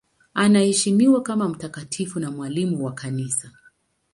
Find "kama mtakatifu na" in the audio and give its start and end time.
1.23-2.31